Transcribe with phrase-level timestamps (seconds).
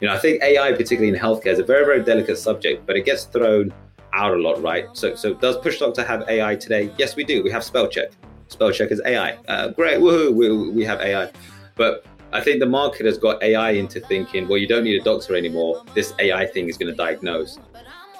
[0.00, 2.96] You know, I think AI, particularly in healthcare, is a very, very delicate subject, but
[2.96, 3.72] it gets thrown
[4.14, 4.86] out a lot, right?
[4.94, 6.90] So, so does Push Doctor have AI today?
[6.96, 7.42] Yes, we do.
[7.42, 8.10] We have spell check.
[8.48, 9.36] Spell check is AI.
[9.46, 10.32] Uh, great, woohoo!
[10.34, 11.30] We, we have AI,
[11.76, 15.04] but I think the market has got AI into thinking, well, you don't need a
[15.04, 15.82] doctor anymore.
[15.94, 17.58] This AI thing is going to diagnose.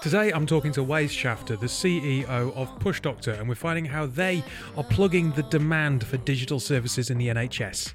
[0.02, 4.06] Today, I'm talking to Wais Shaifta, the CEO of Push Doctor, and we're finding how
[4.06, 4.42] they
[4.77, 7.95] are plugging the demand for digital services in the NHS.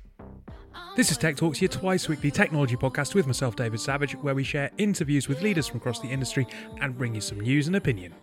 [0.95, 4.43] This is Tech Talks, your twice weekly technology podcast with myself, David Savage, where we
[4.43, 6.47] share interviews with leaders from across the industry
[6.79, 8.13] and bring you some news and opinion.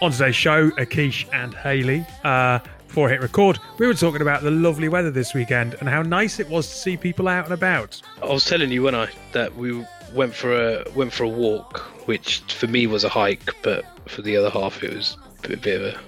[0.00, 4.42] On today's show, Akish and Haley, uh, before I hit record, we were talking about
[4.42, 7.54] the lovely weather this weekend and how nice it was to see people out and
[7.54, 8.02] about.
[8.22, 11.78] I was telling you when I that we went for a went for a walk,
[12.06, 15.80] which for me was a hike, but for the other half it was a bit
[15.80, 16.00] of a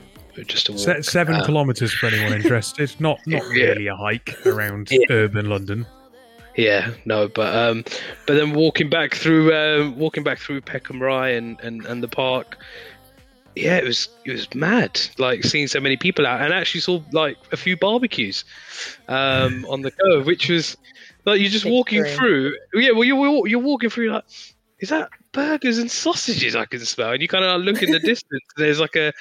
[0.44, 0.80] just a walk.
[0.80, 2.90] Se- seven Uh, kilometres for anyone interested.
[3.00, 3.48] Not not Yeah.
[3.64, 5.06] really a hike around Yeah.
[5.10, 5.86] urban London.
[6.56, 7.84] Yeah, no, but um,
[8.26, 12.08] but then walking back through um, walking back through Peckham Rye and, and, and the
[12.08, 12.56] park,
[13.54, 14.98] yeah, it was it was mad.
[15.18, 18.44] Like seeing so many people out, and actually saw like a few barbecues
[19.08, 20.78] um, on the go, which was
[21.26, 22.18] like you're just walking Extreme.
[22.18, 22.56] through.
[22.74, 24.24] Yeah, well, you're you're walking through like,
[24.80, 27.12] is that burgers and sausages I can smell?
[27.12, 28.42] And you kind of look in the distance.
[28.56, 29.12] There's like a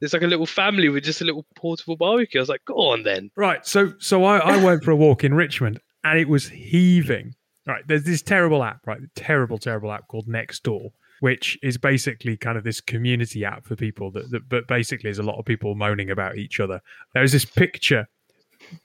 [0.00, 2.40] there's like a little family with just a little portable barbecue.
[2.40, 3.30] I was like, go on then.
[3.36, 3.66] Right.
[3.66, 7.34] So so I, I went for a walk in Richmond and it was heaving.
[7.66, 7.86] Right.
[7.86, 9.00] There's this terrible app, right?
[9.14, 14.10] Terrible, terrible app called Nextdoor, which is basically kind of this community app for people
[14.12, 16.80] that, that but basically is a lot of people moaning about each other.
[17.12, 18.08] There's this picture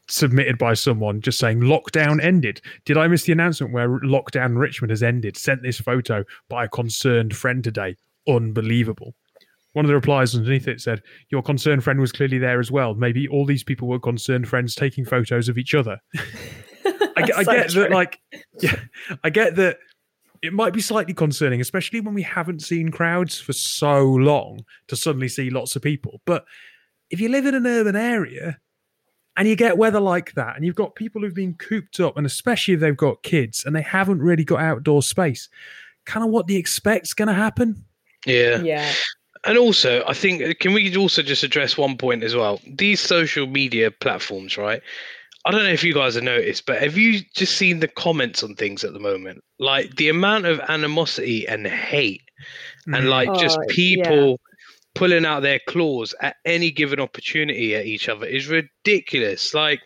[0.08, 2.62] submitted by someone just saying lockdown ended.
[2.86, 5.38] Did I miss the announcement where lockdown Richmond has ended?
[5.38, 7.96] Sent this photo by a concerned friend today.
[8.28, 9.16] Unbelievable.
[9.74, 12.94] One of the replies underneath it said, Your concerned friend was clearly there as well.
[12.94, 16.00] Maybe all these people were concerned friends taking photos of each other.
[17.16, 18.20] I, get- I So get that, like,
[18.62, 18.80] yeah,
[19.24, 19.78] I get that
[20.42, 24.96] it might be slightly concerning, especially when we haven't seen crowds for so long to
[24.96, 26.22] suddenly see lots of people.
[26.26, 26.46] But
[27.10, 28.60] if you live in an urban area
[29.38, 32.26] and you get weather like that, and you've got people who've been cooped up, and
[32.26, 35.48] especially if they've got kids and they haven't really got outdoor space,
[36.06, 37.86] kind of what do you expect's going to happen?
[38.26, 38.62] Yeah.
[38.62, 38.92] yeah.
[39.46, 42.62] And also, I think can we also just address one point as well?
[42.66, 44.82] These social media platforms, right?
[45.46, 48.44] I don't know if you guys have noticed, but have you just seen the comments
[48.44, 49.44] on things at the moment?
[49.60, 52.22] Like the amount of animosity and hate,
[52.86, 53.10] and Mm.
[53.10, 53.76] like just Oh, yeah.
[53.76, 54.40] people
[54.96, 59.54] pulling out their claws at any given opportunity at each other is ridiculous.
[59.54, 59.82] Like,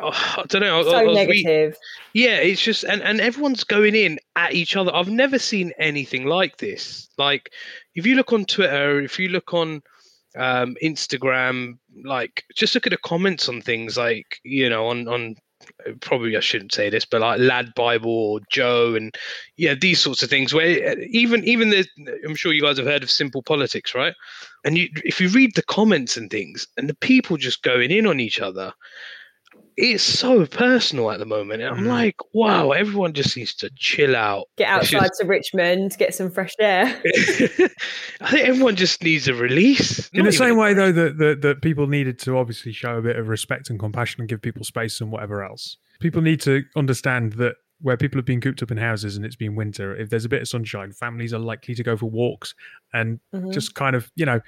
[0.00, 0.76] oh, I don't know.
[0.76, 1.76] I- I So re- negative.
[2.12, 4.94] yeah, it's just and and everyone's going in at each other.
[4.94, 7.08] I've never seen anything like this.
[7.18, 7.50] Like
[7.96, 9.82] if you look on Twitter, if you look on
[10.36, 15.34] um Instagram, like just look at the comments on things like, you know, on on
[16.00, 19.14] probably I shouldn't say this, but like Lad Bible or Joe and
[19.56, 21.86] yeah, these sorts of things where uh, even even the
[22.24, 24.14] I'm sure you guys have heard of simple politics, right?
[24.64, 28.06] And you if you read the comments and things and the people just going in
[28.06, 28.72] on each other,
[29.76, 31.62] it's so personal at the moment.
[31.62, 31.88] And I'm Mhm.
[31.88, 34.48] like, wow, everyone just needs to chill out.
[34.56, 36.86] Get It's outside to Richmond, get some fresh air.
[38.20, 40.08] I think everyone just needs a release.
[40.10, 43.02] In Not the same way, though, that, that that people needed to obviously show a
[43.02, 45.76] bit of respect and compassion and give people space and whatever else.
[46.00, 49.36] People need to understand that where people have been cooped up in houses and it's
[49.36, 52.54] been winter, if there's a bit of sunshine, families are likely to go for walks
[52.94, 53.52] and Mhm.
[53.52, 54.40] just kind of, you know,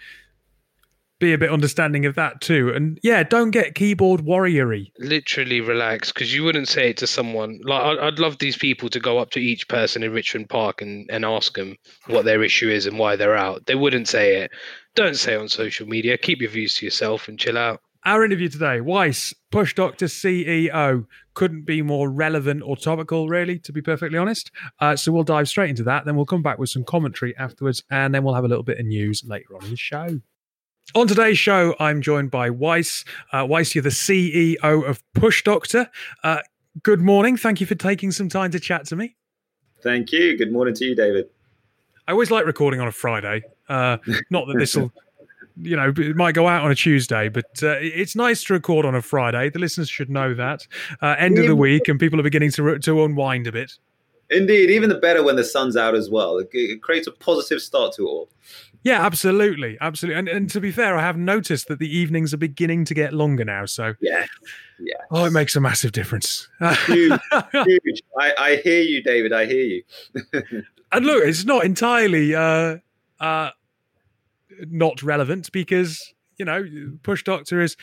[1.19, 2.71] be a bit understanding of that too.
[2.75, 4.93] And yeah, don't get keyboard warriory.
[4.99, 9.01] literally relax because you wouldn't say it to someone like I'd, love these people to
[9.01, 11.77] go up to each person in richmond park and, and ask them
[12.07, 14.51] what their issue is and why they're out they wouldn't say it
[14.95, 18.25] don't say it on social media keep your views to yourself and chill out Our
[18.25, 23.83] interview today, Wais, Push Doctor CEO, couldn't be more relevant or topical, really, to be
[23.83, 24.51] perfectly honest.
[24.81, 26.05] Uh, so we'll dive straight into that.
[26.05, 28.79] Then we'll come back with some commentary afterwards, and then we'll have a little bit
[28.79, 30.21] of news later on in the show.
[30.95, 33.05] On today's show, I'm joined by Wais.
[33.31, 35.91] Uh, Wais, you're the CEO of Push Doctor.
[36.25, 36.41] Uh,
[36.83, 37.37] good morning.
[37.37, 39.15] Thank you for taking some time to chat to me.
[39.83, 40.39] Thank you.
[40.39, 41.27] Good morning to you, David.
[42.07, 43.43] I always like recording on a Friday.
[43.69, 43.99] Uh,
[44.31, 44.91] not that this will,
[45.61, 48.87] you know, it might go out on a Tuesday, but uh, it's nice to record
[48.87, 49.51] on a Friday.
[49.51, 50.67] The listeners should know that.
[51.03, 53.73] Uh, end of the week, and people are beginning to to unwind a bit.
[54.31, 56.39] Indeed, even the better when the sun's out as well.
[56.39, 58.29] It, it creates a positive start to it all.
[58.85, 60.19] Yeah, absolutely, absolutely.
[60.19, 63.13] And, and to be fair, I have noticed that the evenings are beginning to get
[63.13, 63.65] longer now.
[63.67, 64.27] So, Yeah,
[64.79, 64.95] yeah.
[65.11, 66.49] oh, it makes a massive difference.
[66.87, 67.21] Huge,
[67.53, 68.03] huge.
[68.19, 69.33] I, I hear you, David.
[69.33, 69.83] I hear you.
[70.93, 72.77] and look, it's not entirely uh,
[73.19, 73.51] uh,
[74.69, 76.65] not relevant because you know,
[77.03, 77.77] push doctor is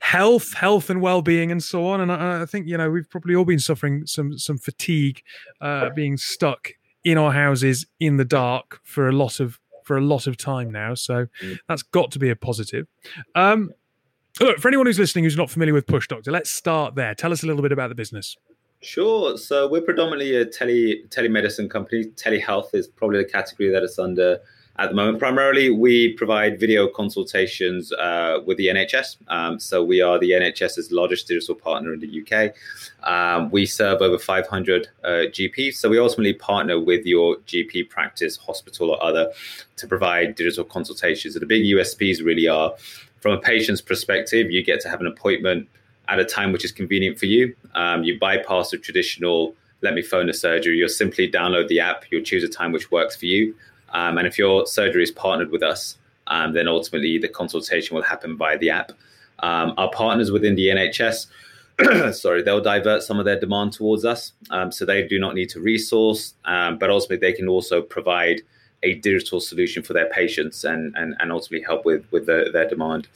[0.00, 2.00] health, health and well-being, and so on.
[2.00, 5.22] And I, I think you know we've probably all been suffering some some fatigue,
[5.60, 6.72] uh, being stuck
[7.04, 10.70] in our houses in the dark for a lot of for a lot of time
[10.70, 10.94] now.
[10.94, 11.58] So Mm.
[11.68, 12.86] that's got to be a positive.
[13.36, 13.70] Um,
[14.40, 17.14] look, for anyone who's listening who's not familiar with Push Doctor, let's start there.
[17.14, 18.36] Tell us a little bit about the business.
[18.82, 19.38] Sure.
[19.38, 22.04] So we're predominantly a tele telemedicine company.
[22.16, 24.38] Telehealth is probably the category that it's under
[24.78, 25.18] at the moment.
[25.18, 29.16] Primarily, we provide video consultations uh, with the NHS.
[29.28, 32.54] Um, so we are the NHS's largest digital partner in the UK.
[33.02, 35.74] Um, we serve over 500 uh, GPs.
[35.74, 39.32] So we ultimately partner with your GP practice, hospital, or other
[39.76, 41.34] to provide digital consultations.
[41.34, 42.74] So the big USPs really are
[43.20, 45.68] from a patient's perspective, you get to have an appointment
[46.08, 47.56] at a time which is convenient for you.
[47.74, 50.76] Um, you bypass the traditional let me phone a surgery.
[50.78, 52.04] You'll simply download the app.
[52.10, 53.54] You'll choose a time which works for you.
[53.96, 55.96] Um, and if your surgery is partnered with us,
[56.26, 58.92] um, then ultimately the consultation will happen via the app.
[59.38, 61.26] Um, our partners within the NHS,
[62.14, 64.32] sorry, they'll divert some of their demand towards us.
[64.50, 68.42] Um, so they do not need to resource, um, but ultimately they can also provide
[68.82, 72.68] a digital solution for their patients and, and, and ultimately help with, with the, their
[72.68, 73.08] demand.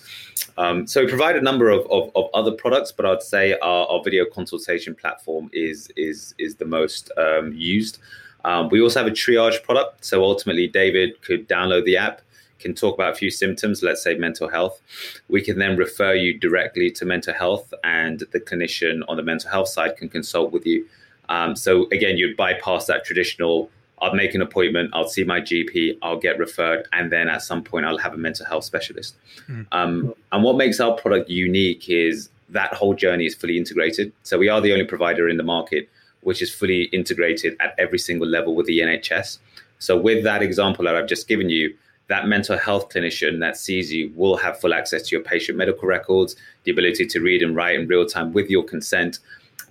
[0.56, 3.86] Um, so we provide a number of, of, of, other products, but I'd say our,
[3.86, 7.98] our, video consultation platform is is is the most um, used.
[8.44, 10.04] Um, we also have a triage product.
[10.04, 12.20] So ultimately, David could download the app,
[12.58, 14.80] can talk about a few symptoms, let's say mental health.
[15.28, 19.50] We can then refer you directly to mental health, and the clinician on the mental
[19.50, 20.86] health side can consult with you.
[21.28, 23.70] Um, so again, you'd bypass that traditional
[24.02, 27.62] I'll make an appointment, I'll see my GP, I'll get referred, and then at some
[27.62, 29.14] point I'll have a mental health specialist.
[29.48, 29.66] Mm.
[29.72, 34.12] Um, and what makes our product unique is that whole journey is fully integrated.
[34.22, 35.88] So we are the only provider in the market
[36.22, 39.38] which is fully integrated at every single level with the NHS.
[39.78, 41.74] So with that example that I've just given you,
[42.08, 45.86] that mental health clinician that sees you will have full access to your patient medical
[45.86, 46.34] records,
[46.64, 49.20] the ability to read and write in real time with your consent.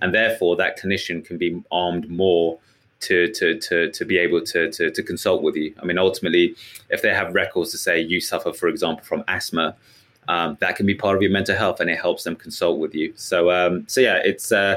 [0.00, 2.58] And therefore, that clinician can be armed more
[3.00, 5.74] to to to to be able to, to to consult with you.
[5.80, 6.56] I mean, ultimately,
[6.88, 9.76] if they have records to say you suffer, for example, from asthma,
[10.30, 12.94] um, that can be part of your mental health, and it helps them consult with
[12.94, 13.12] you.
[13.16, 14.76] So um, so yeah, it's uh,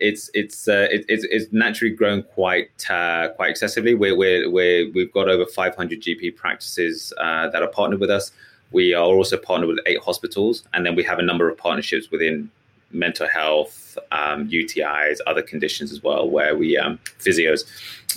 [0.00, 3.94] it's it's uh, it, it's it's naturally grown quite uh, quite excessively.
[3.94, 8.32] We're, we're, we're we've got over 500 GP practices uh, that are partnered with us.
[8.72, 12.10] We are also partnered with eight hospitals, and then we have a number of partnerships
[12.10, 12.50] within
[12.90, 17.60] mental health, um, UTIs, other conditions as well, where we um, physios,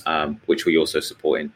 [0.08, 1.54] um, which we also support in.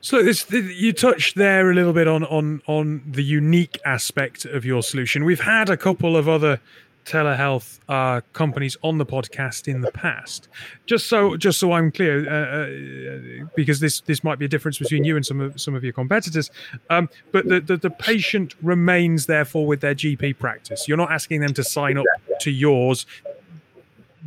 [0.00, 4.64] So this, you touched there a little bit on on on the unique aspect of
[4.64, 5.24] your solution.
[5.24, 6.60] We've had a couple of other
[7.06, 10.48] telehealth uh, companies on the podcast in the past.
[10.84, 14.78] Just so just so I'm clear, uh, uh, because this this might be a difference
[14.78, 16.50] between you and some of some of your competitors.
[16.90, 20.86] Um, but the, the, the patient remains therefore with their GP practice.
[20.86, 22.06] You're not asking them to sign up
[22.40, 23.06] to yours.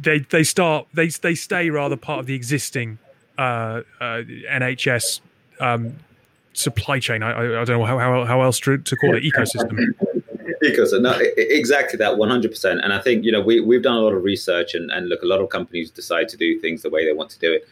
[0.02, 2.98] They they start they they stay rather part of the existing
[3.38, 5.22] uh, NHS
[5.60, 5.96] um,
[6.54, 7.24] supply chain.
[7.24, 9.78] I, I, don't know how, how, how else to, to call it ecosystem.
[10.64, 11.02] ecosystem.
[11.02, 12.82] No, exactly that, one hundred percent.
[12.84, 15.22] And I think you know we we've done a lot of research, and, and look,
[15.22, 17.68] a lot of companies decide to do things the way they want to do it.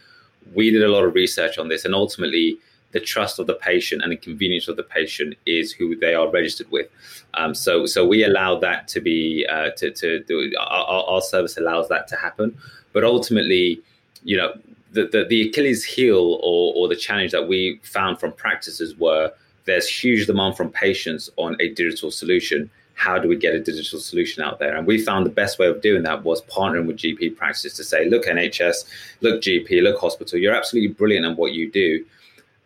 [0.53, 2.57] We did a lot of research on this, and ultimately,
[2.91, 6.29] the trust of the patient and the convenience of the patient is who they are
[6.29, 6.87] registered with.
[7.33, 10.53] Um, so, so we allow that to be uh, to to do.
[10.59, 12.57] Our, our service allows that to happen,
[12.93, 13.81] but ultimately,
[14.23, 14.53] you know,
[14.91, 19.31] the, the, the Achilles heel or, or the challenge that we found from practices were
[19.65, 22.69] there's huge demand from patients on a digital solution.
[22.95, 24.75] How do we get a digital solution out there?
[24.75, 27.83] And we found the best way of doing that was partnering with GP practices to
[27.83, 28.85] say, look, NHS,
[29.21, 32.03] look, GP, look, hospital, you're absolutely brilliant at what you do.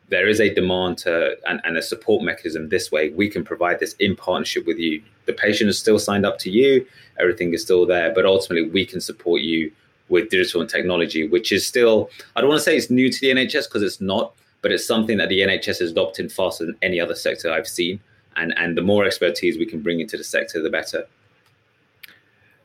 [0.10, 3.10] There is a demand to and, and a support mechanism this way.
[3.10, 5.02] We can provide this in partnership with you.
[5.26, 6.86] The patient is still signed up to you,
[7.20, 9.72] everything is still there, but ultimately we can support you
[10.12, 13.20] with digital and technology, which is still, I don't want to say it's new to
[13.20, 16.76] the NHS because it's not, but it's something that the NHS is adopting faster than
[16.82, 18.00] any other sector I've seen.
[18.36, 21.08] And, and the more expertise we can bring into the sector, the better.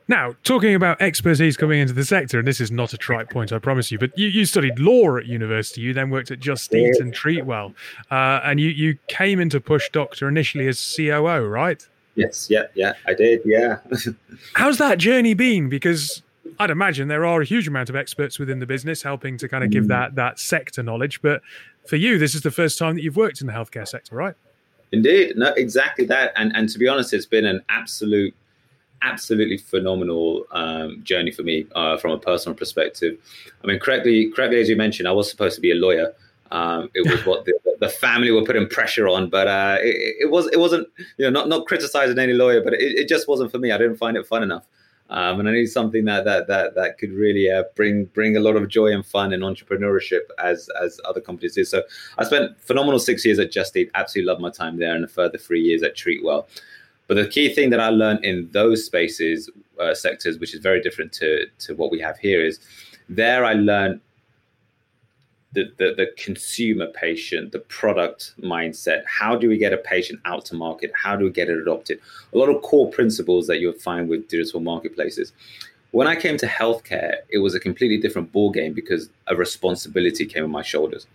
[0.09, 3.51] Now, talking about expertise coming into the sector, and this is not a trite point,
[3.51, 5.81] I promise you, but you, you studied law at university.
[5.81, 7.73] You then worked at Just Eat and Treatwell,
[8.09, 11.85] uh, and you, you came into Push Doctor initially as COO, right?
[12.15, 13.79] Yes, yeah, yeah, I did, yeah.
[14.53, 15.67] How's that journey been?
[15.67, 16.23] Because
[16.59, 19.63] I'd imagine there are a huge amount of experts within the business helping to kind
[19.63, 21.21] of give that that sector knowledge.
[21.21, 21.41] But
[21.85, 24.35] for you, this is the first time that you've worked in the healthcare sector, right?
[24.91, 26.33] Indeed, no, exactly that.
[26.35, 28.33] And and to be honest, it's been an absolute,
[29.01, 33.17] absolutely phenomenal um, journey for me uh, from a personal perspective.
[33.63, 36.13] I mean, correctly, correctly as you mentioned, I was supposed to be a lawyer.
[36.51, 40.31] Um, it was what the, the, family were putting pressure on, but uh, it, it,
[40.31, 40.87] was it wasn't
[41.17, 43.71] you know not not criticizing any lawyer, but it, it just wasn't for me.
[43.71, 44.65] I didn't find it fun enough,
[45.09, 48.39] um, and I need something that that that that could really uh, bring bring a
[48.39, 51.63] lot of joy and fun and entrepreneurship as as other companies do.
[51.63, 51.83] So
[52.17, 53.89] I spent phenomenal six years at Just Eat.
[53.95, 56.45] Absolutely loved my time there, and a further three years at Treatwell.
[57.07, 59.49] But the key thing that I learned in those spaces
[59.79, 62.59] uh, sectors, which is very different to to what we have here, is
[63.07, 64.01] there I learned
[65.53, 69.03] the, the, the consumer patient, the product mindset.
[69.05, 70.91] How do we get a patient out to market?
[70.95, 71.99] How do we get it adopted?
[72.33, 75.33] A lot of core principles that you'll find with digital marketplaces.
[75.91, 80.25] When I came to healthcare, it was a completely different ball game because a responsibility
[80.25, 81.07] came on my shoulders.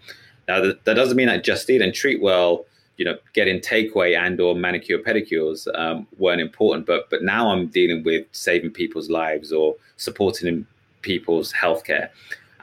[0.48, 2.64] Now that, that doesn't mean I just eat and treat well
[2.96, 7.66] you know, getting takeaway and or manicure pedicures um, weren't important, but but now I'm
[7.68, 10.66] dealing with saving people's lives or supporting
[11.00, 12.10] people's healthcare,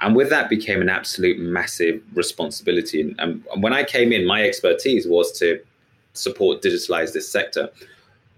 [0.01, 3.01] and with that became an absolute massive responsibility.
[3.01, 5.59] And, and when I came in, my expertise was to
[6.13, 7.69] support digitalize this sector.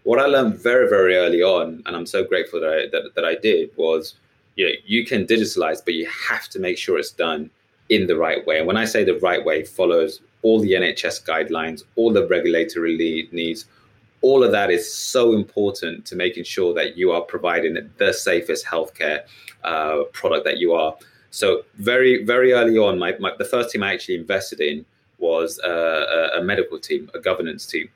[0.03, 3.25] What I learned very very early on, and I'm so grateful that I, that, that
[3.25, 4.15] I did, was
[4.55, 7.49] you know you can digitalize, but you have to make sure it's done
[7.89, 8.57] in the right way.
[8.57, 13.27] And when I say the right way, follows all the NHS guidelines, all the regulatory
[13.31, 13.65] needs,
[14.21, 18.65] all of that is so important to making sure that you are providing the safest
[18.65, 19.23] healthcare
[19.63, 20.95] uh, product that you are.
[21.31, 24.85] So very, very early on, my, my the first team I actually invested in
[25.17, 27.89] was uh, a, medical team, a governance team.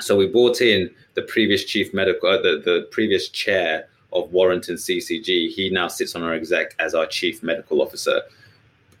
[0.00, 4.76] So we brought in the previous chief medical, uh, the, the previous chair of Warrington
[4.76, 5.50] CCG.
[5.50, 8.22] He now sits on our exec as our chief medical officer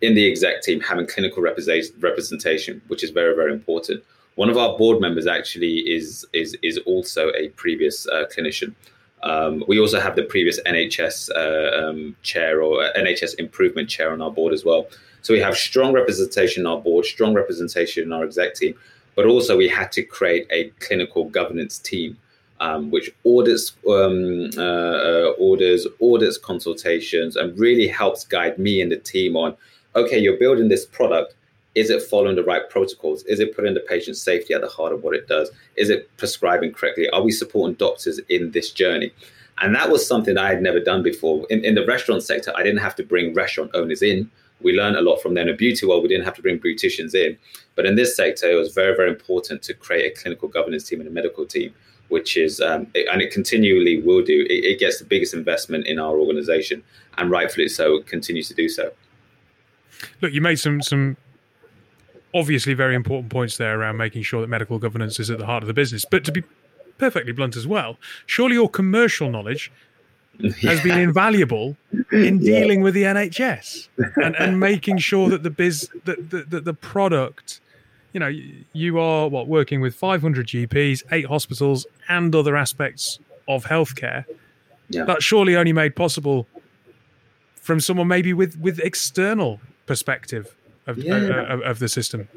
[0.00, 4.02] in the exec team having clinical representation, which is very, very important.
[4.36, 8.74] One of our board members actually is is is also a previous uh, clinician.
[9.22, 14.22] Um, we also have the previous NHS uh, um, chair or NHS improvement chair on
[14.22, 14.86] our board as well.
[15.22, 18.74] So we have strong representation on our board, strong representation in our exec team,
[19.14, 22.16] but also we had to create a clinical governance team.
[22.62, 28.92] Um, which audits um, uh, uh, orders, audits consultations, and really helps guide me and
[28.92, 29.56] the team on
[29.96, 31.34] okay, you're building this product.
[31.74, 33.22] Is it following the right protocols?
[33.24, 35.50] Is it putting the patient safety at the heart of what it does?
[35.76, 37.08] Is it prescribing correctly?
[37.10, 39.12] Are we supporting doctors in this journey?
[39.58, 41.46] And that was something I had never done before.
[41.48, 44.30] In, in the restaurant sector, I didn't have to bring restaurant owners in.
[44.62, 45.48] We learned a lot from them.
[45.48, 47.38] In beauty world, we didn't have to bring beauticians in.
[47.76, 51.00] But in this sector, it was very, very important to create a clinical governance team
[51.00, 51.74] and a medical team,
[52.08, 54.46] which is, um, it, and it continually will do.
[54.50, 56.82] It, it gets the biggest investment in our organization,
[57.16, 58.92] and rightfully so, continues to do so.
[60.20, 61.16] Look, you made some some
[62.34, 65.62] obviously very important points there around making sure that medical governance is at the heart
[65.62, 66.04] of the business.
[66.04, 66.42] But to be
[66.98, 67.96] perfectly blunt as well,
[68.26, 69.72] surely your commercial knowledge
[70.62, 71.76] has been invaluable
[72.12, 72.84] in dealing yeah.
[72.84, 77.60] with the NHS and, and making sure that the biz that the, the, the product
[78.12, 78.30] you know
[78.72, 83.18] you are what working with 500 GPs, eight hospitals, and other aspects
[83.48, 84.24] of healthcare.
[84.88, 85.04] Yeah.
[85.04, 86.46] That's surely only made possible
[87.54, 90.56] from someone maybe with with external perspective
[90.90, 91.14] of, yeah.
[91.14, 92.28] uh, of, of, the system?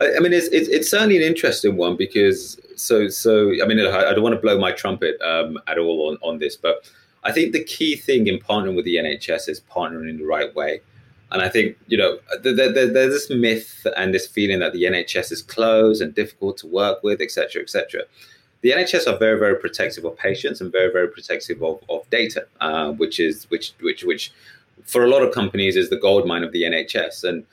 [0.00, 3.52] I mean, it's, it's, it's certainly an interesting one because so so.
[3.62, 6.56] I mean, I don't want to blow my trumpet um, at all on on this,
[6.56, 6.90] but
[7.24, 10.54] I think the key thing in partnering with the NHS is partnering in the right
[10.54, 10.80] way.
[11.30, 15.40] And I think, you know, there's this myth and this feeling that the NHS is
[15.40, 18.02] closed and difficult to work with, etc., etc.
[18.60, 22.46] The NHS are very, very protective of patients and very, very protective of, of data,
[22.60, 24.30] uh, which is which which which
[24.84, 27.24] for a lot of companies is the gold mine of the NHS.
[27.24, 27.44] And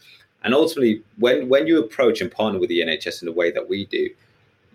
[0.43, 3.69] and ultimately, when when you approach and partner with the NHS in the way that
[3.69, 4.09] we do,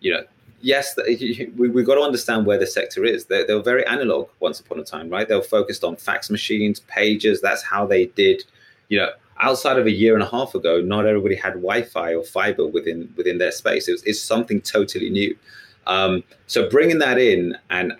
[0.00, 0.24] you know,
[0.60, 3.26] yes, we, we've got to understand where the sector is.
[3.26, 5.28] They're, they were very analog once upon a time, right?
[5.28, 7.40] They were focused on fax machines, pages.
[7.40, 8.44] That's how they did,
[8.88, 12.24] you know, outside of a year and a half ago, not everybody had Wi-Fi or
[12.24, 13.88] fiber within within their space.
[13.88, 15.36] It was, it's something totally new.
[15.86, 17.92] Um, so bringing that in and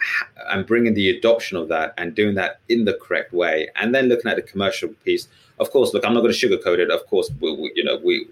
[0.50, 4.06] and bringing the adoption of that and doing that in the correct way, and then
[4.06, 5.28] looking at the commercial piece.
[5.60, 6.90] Of course, look, I'm not going to sugarcoat it.
[6.90, 8.26] Of course, we, we, you know, we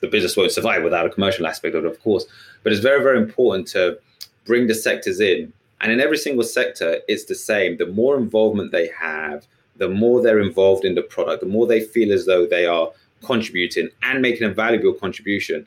[0.00, 2.26] the business won't survive without a commercial aspect of it, of course.
[2.62, 3.98] But it's very, very important to
[4.44, 7.76] bring the sectors in, and in every single sector, it's the same.
[7.76, 9.46] The more involvement they have,
[9.76, 12.90] the more they're involved in the product, the more they feel as though they are
[13.24, 15.66] contributing and making a valuable contribution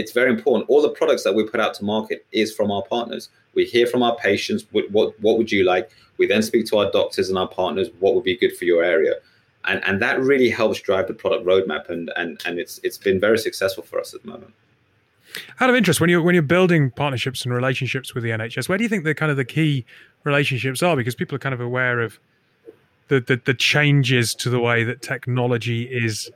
[0.00, 0.68] it's very important.
[0.68, 3.28] All the products that we put out to market is from our partners.
[3.54, 5.90] We hear from our patients what, what, what would you like.
[6.16, 8.82] We then speak to our doctors and our partners what would be good for your
[8.82, 9.14] area,
[9.64, 11.88] and and that really helps drive the product roadmap.
[11.88, 14.52] And and and it's it's been very successful for us at the moment.
[15.60, 18.76] Out of interest, when you're when you're building partnerships and relationships with the NHS, where
[18.76, 19.86] do you think the kind of the key
[20.24, 20.94] relationships are?
[20.94, 22.18] Because people are kind of aware of
[23.08, 26.30] the the, the changes to the way that technology is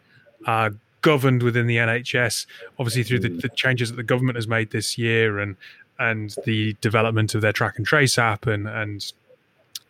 [0.47, 0.71] uh,
[1.05, 2.47] governed within the NHS,
[2.79, 5.55] obviously through the, the, changes that the government has made this year and
[5.99, 9.13] and the development of their track and trace app and and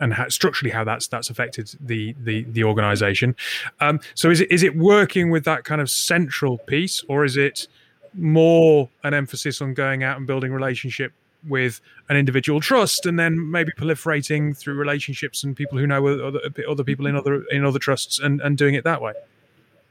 [0.01, 3.37] and how, structurally how that's that's affected the the the organization.
[3.81, 7.37] Um, so is it is it working with that kind of central piece, or is
[7.37, 7.69] it
[8.13, 11.13] more an emphasis on going out and building relationship
[11.49, 16.41] with an individual trust, and then maybe proliferating through relationships and people who know other,
[16.69, 19.13] other people in other in other trusts, and, and doing it that way?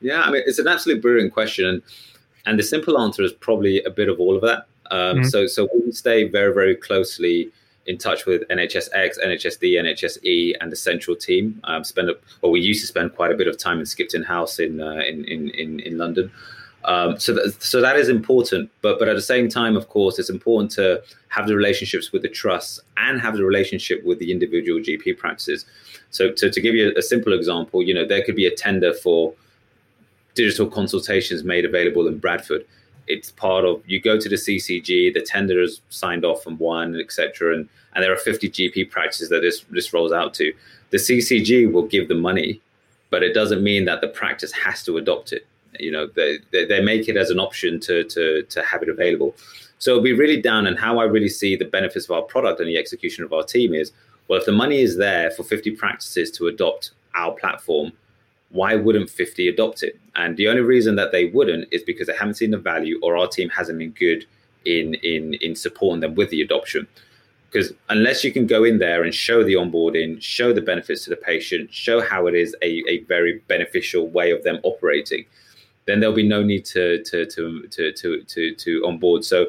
[0.03, 1.81] Yeah, I mean it's an absolutely brilliant question, and
[2.45, 4.67] and the simple answer is probably a bit of all of that.
[4.91, 5.23] Um, mm-hmm.
[5.25, 7.51] So so we stay very very closely
[7.85, 11.59] in touch with NHSX, NHSD, NHSE, and the central team.
[11.65, 14.23] Um, spend a, well, we used to spend quite a bit of time in Skipton
[14.23, 16.31] House in uh, in, in, in in London.
[16.85, 20.19] Um, so that, so that is important, but but at the same time, of course,
[20.19, 24.31] it's important to have the relationships with the trusts and have the relationship with the
[24.31, 25.65] individual GP practices.
[26.11, 28.93] So to, to give you a simple example, you know, there could be a tender
[28.93, 29.33] for
[30.35, 32.65] digital consultations made available in Bradford
[33.07, 36.99] it's part of you go to the CCG, the tender is signed off and won,
[36.99, 37.55] etc.
[37.55, 40.53] And and there are 50 GP practices that this this rolls out to.
[40.91, 42.61] The CCG will give the money,
[43.09, 45.45] but it doesn't mean that the practice has to adopt it.
[45.79, 49.35] You know, they, they, make it as an option to to to have it available.
[49.79, 52.59] So it'll be really down and how I really see the benefits of our product
[52.59, 53.91] and the execution of our team is
[54.27, 57.91] well, if the money is there for 50 practices to adopt our platform,
[58.53, 59.99] why wouldn't 50 adopt it?
[60.15, 63.17] And the only reason that they wouldn't is because they haven't seen the value or
[63.17, 64.25] our team hasn't been good
[64.65, 66.87] in in in supporting them with the adoption.
[67.51, 71.09] Because unless you can go in there and show the onboarding, show the benefits to
[71.09, 75.25] the patient, show how it is a, a very beneficial way of them operating,
[75.85, 79.25] then there'll be no need to to to to to to, to onboard.
[79.25, 79.47] So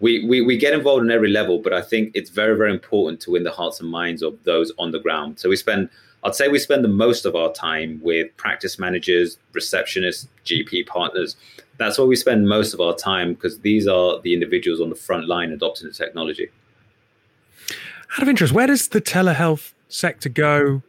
[0.00, 3.20] we, we we get involved in every level, but I think it's very, very important
[3.22, 5.38] to win the hearts and minds of those on the ground.
[5.38, 5.88] So we spend
[6.26, 11.36] I'd say we spend the most of our time with practice managers, receptionists, GP partners.
[11.78, 14.96] That's where we spend most of our time because these are the individuals on the
[14.96, 16.48] front line adopting the technology.
[18.16, 20.82] Out of interest, where does the telehealth sector go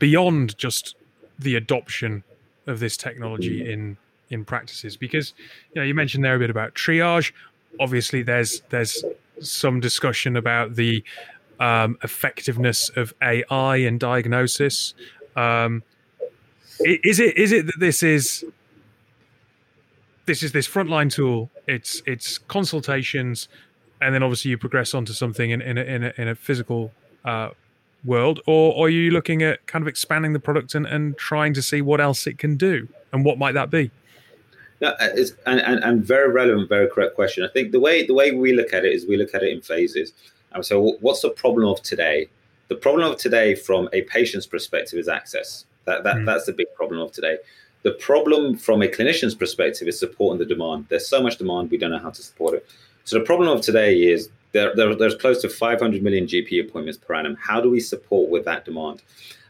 [0.00, 0.96] beyond just
[1.38, 2.24] the adoption
[2.66, 3.68] of this technology mm.
[3.70, 3.96] in
[4.28, 4.96] in practices?
[4.96, 5.34] Because
[5.72, 7.32] you know you mentioned there a bit about triage.
[7.78, 9.04] Obviously, there's there's
[9.40, 11.04] some discussion about the
[11.60, 14.94] um, effectiveness of AI and diagnosis.
[15.36, 15.82] Um,
[16.80, 18.44] is it is it that this is
[20.26, 21.50] this is this frontline tool?
[21.66, 23.48] It's it's consultations,
[24.00, 26.92] and then obviously you progress onto something in in a, in a, in a physical
[27.24, 27.50] uh,
[28.04, 31.52] world, or, or are you looking at kind of expanding the product and, and trying
[31.54, 33.90] to see what else it can do, and what might that be?
[34.80, 37.44] No, it's and, and, and very relevant, very correct question.
[37.44, 39.50] I think the way the way we look at it is we look at it
[39.50, 40.12] in phases.
[40.52, 42.28] And so, what's the problem of today?
[42.68, 45.64] The problem of today, from a patient's perspective, is access.
[45.84, 46.26] That, that mm.
[46.26, 47.38] that's the big problem of today.
[47.82, 50.86] The problem from a clinician's perspective is supporting the demand.
[50.88, 52.68] There's so much demand, we don't know how to support it.
[53.04, 56.98] So the problem of today is there, there, there's close to 500 million GP appointments
[56.98, 57.36] per annum.
[57.40, 59.02] How do we support with that demand?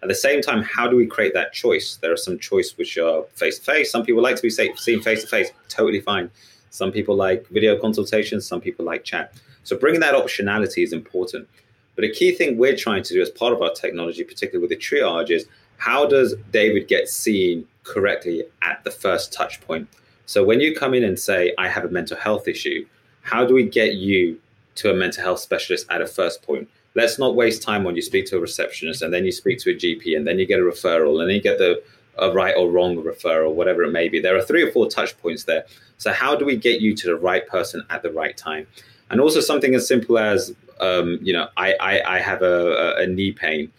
[0.03, 1.97] At the same time, how do we create that choice?
[1.97, 3.91] There are some choice which are face to face.
[3.91, 5.51] Some people like to be seen face to face.
[5.69, 6.31] Totally fine.
[6.71, 8.47] Some people like video consultations.
[8.47, 9.33] Some people like chat.
[9.65, 11.49] So bringing that optionality is important.
[11.95, 14.71] But a key thing we're trying to do as part of our technology, particularly with
[14.71, 15.47] the triage, is
[15.79, 19.89] how does David get seen correctly at the first touch point?
[20.27, 22.87] So when you come in and say, I have a mental health issue,
[23.23, 24.39] how do we get you
[24.77, 26.69] to a mental health specialist at a first point?
[26.95, 29.71] Let's not waste time when you speak to a receptionist and then you speak to
[29.71, 31.83] a GP and then you get a referral and then you get the
[32.19, 34.21] a right or wrong referral, whatever it may be.
[34.21, 35.65] There are three or four touch points there.
[35.99, 38.67] So how do we get you to the right person at the right time?
[39.11, 43.07] and also something as simple as um, you know I, I, I have a, a,
[43.07, 43.73] knee pain.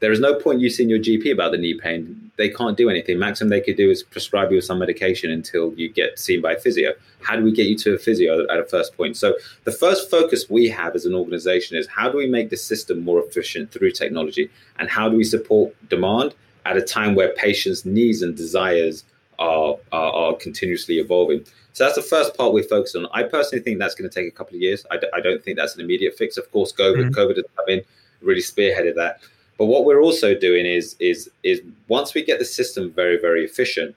[0.00, 2.30] There is no point you seeing your GP about the knee pain.
[2.36, 3.18] They can't do anything.
[3.18, 6.60] Maximum they could do is prescribe you some medication until you get seen by a
[6.60, 6.92] physio.
[7.22, 9.16] How do we get you to a physio at a first point?
[9.16, 12.56] So the first focus we have as an organization is how do we make the
[12.56, 17.32] system more efficient through technology, and how do we support demand at a time where
[17.34, 19.04] patients' needs and desires
[19.38, 21.44] are, are, are continuously evolving.
[21.72, 23.06] So that's the first part we're focused on.
[23.12, 24.86] I personally think that's going to take a couple of years.
[24.90, 26.36] I d- I don't think that's an immediate fix.
[26.36, 27.18] Of course, COVID, mm-hmm.
[27.18, 27.82] COVID has come in,
[28.22, 29.20] really spearheaded that.
[29.58, 33.44] But what we're also doing is is is once we get the system very very
[33.44, 33.96] efficient,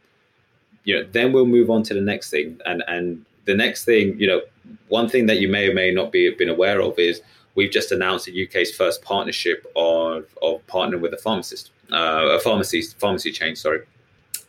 [0.86, 2.60] you know, then we'll move on to the next thing.
[2.65, 4.41] And and the next thing, you know,
[4.88, 7.21] one thing that you may or may not be been aware of is
[7.53, 12.39] we've just announced the UK's first partnership of of partnering with a pharmacist, uh, a
[12.39, 13.56] pharmacy pharmacy chain.
[13.56, 13.82] Sorry.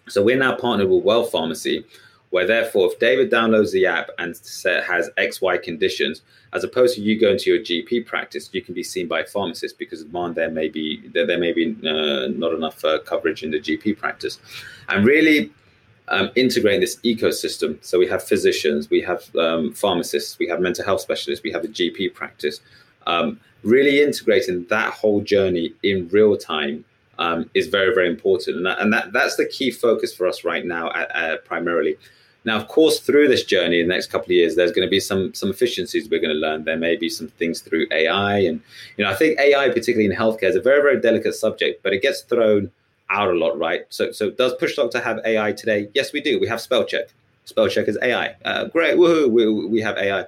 [0.08, 1.84] So we're now partnered with Well Pharmacy
[2.30, 4.30] where therefore if David downloads the app and
[4.86, 6.22] has XY conditions,
[6.52, 9.26] as opposed to you going to your GP practice, you can be seen by a
[9.26, 13.42] pharmacist because demand there may be there, there may be uh, not enough uh, coverage
[13.42, 14.38] in the GP practice,
[14.88, 15.52] and really.
[16.10, 17.76] um, integrating this ecosystem.
[17.84, 21.64] So we have physicians, we have um, pharmacists, we have mental health specialists, we have
[21.64, 22.60] a GP practice.
[23.06, 26.86] Um, really integrating that whole journey in real time
[27.18, 28.56] um, is very, very important.
[28.58, 31.96] And, that, and that, that's the key focus for us right now, at, at primarily.
[32.44, 34.90] Now, of course, through this journey in the next couple of years, there's going to
[34.90, 36.64] be some some efficiencies we're going to learn.
[36.64, 38.60] There may be some things through AI, and
[38.96, 41.92] you know, I think AI, particularly in healthcare, is a very very delicate subject, but
[41.92, 42.70] it gets thrown
[43.10, 43.84] out a lot, right?
[43.90, 45.88] So, so does Push Doctor have AI today?
[45.94, 46.38] Yes, we do.
[46.38, 47.08] We have spell check.
[47.44, 48.34] Spell check is AI.
[48.44, 49.30] Uh, great, woohoo!
[49.30, 50.24] We, we have AI,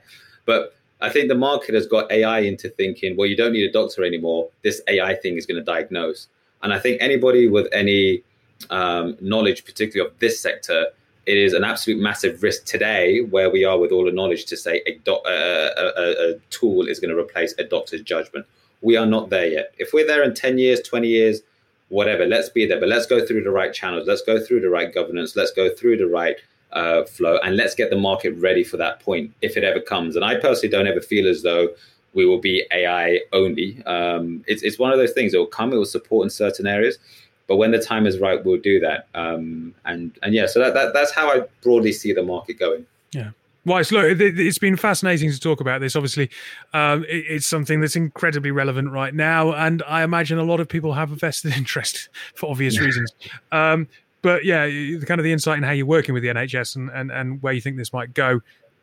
[0.47, 3.73] but I think the market has got AI into thinking, well, you don't need a
[3.73, 4.49] doctor anymore.
[4.63, 6.29] This AI thing is going to diagnose.
[6.63, 8.23] And I think anybody with any
[8.69, 10.87] um, knowledge, particularly of this sector,
[11.27, 14.57] it is an absolute massive risk today where we are with all the knowledge to
[14.57, 18.47] say a, uh, a, a, tool is going to replace a doctor's judgment.
[18.83, 19.75] We are not there yet.
[19.79, 21.43] If we're there in 10 years, 20 years,
[21.89, 22.81] whatever, let's be there.
[22.81, 24.09] But let's go through the right channels.
[24.09, 25.37] Let's go through the right governance.
[25.37, 26.37] Let's go through the right
[26.73, 30.17] uh, flow and let's get the market ready for that point if it ever comes.
[30.17, 31.69] And I personally don't ever feel as though
[32.15, 33.83] we will be AI only.
[33.85, 35.35] Um, it's, it's one of those things.
[35.35, 35.73] It will come.
[35.73, 36.99] It will support in certain areas,
[37.47, 39.09] but when the time is right, we'll do that.
[39.15, 42.87] Um, and and yeah, so that, that that's how I broadly see the market going.
[43.13, 43.31] Yeah.
[43.67, 45.95] Wais, look, it's been fascinating to talk about this.
[45.95, 46.31] Obviously,
[46.73, 50.95] um, it's something that's incredibly relevant right now, and I imagine a lot of people
[50.95, 53.13] have a vested interest for obvious reasons.
[53.53, 53.87] Um,
[54.23, 54.67] but yeah,
[55.07, 57.53] kind of the insight in how you're working with the NHS and, and, and where
[57.53, 58.41] you think this might go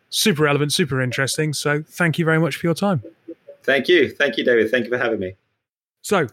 [0.09, 1.53] super relevant, super interesting.
[1.53, 3.03] So thank you very much for your time.
[3.67, 4.09] Thank you.
[4.09, 4.71] Thank you, David.
[4.71, 5.35] Thank you for having me.
[6.01, 6.25] So,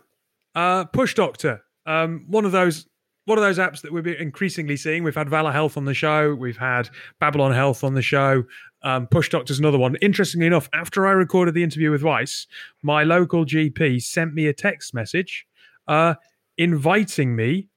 [0.54, 2.86] uh, Push Doctor, um, one of those
[3.26, 5.02] one of those apps that we're increasingly seeing.
[5.02, 6.34] We've had Valor Health on the show.
[6.34, 8.44] We've had Babylon Health on the show.
[8.82, 9.96] Um, Push Doctor's another one.
[9.96, 12.46] Interestingly enough, after I recorded the interview with Wais,
[12.82, 15.46] my local GP sent me a text message
[15.88, 16.14] uh,
[16.58, 17.68] inviting me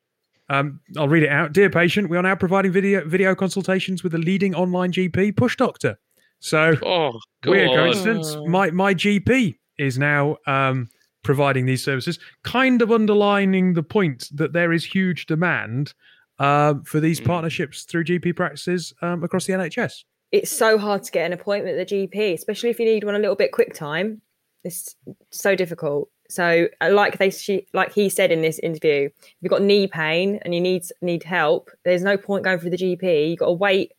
[0.49, 1.51] um, I'll read it out.
[1.51, 5.57] Dear patient, we are now providing video video consultations with the leading online GP, Push
[5.57, 5.99] Doctor.
[6.39, 8.35] So, oh, weird coincidence.
[8.45, 10.89] My my GP is now um,
[11.23, 15.93] providing these services, kind of underlining the point that there is huge demand
[16.39, 17.25] uh, for these mm.
[17.25, 20.03] partnerships through GP practices um, across the NHS.
[20.31, 23.15] It's so hard to get an appointment at the GP, especially if you need one
[23.15, 24.21] a little bit quick time.
[24.63, 24.95] It's
[25.31, 26.09] so difficult.
[26.29, 29.87] So, uh, like they, she, like he said in this interview, if you've got knee
[29.87, 33.29] pain and you need need help, there's no point going through the GP.
[33.29, 33.93] You've got to wait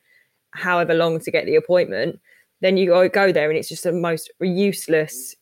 [0.53, 2.21] however long to get the appointment.
[2.61, 5.37] Then you go go there, and it's just the most useless